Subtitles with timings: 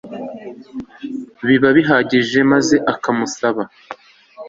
[1.45, 3.61] biba bihagije maze akamusaba